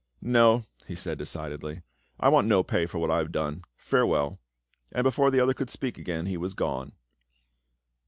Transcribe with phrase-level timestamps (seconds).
[0.39, 1.83] "No," he said decidedly,"
[2.19, 3.63] I want no pay for what I have done.
[3.77, 4.39] Farewell."
[4.91, 6.93] And before the other could speak again, he was gone.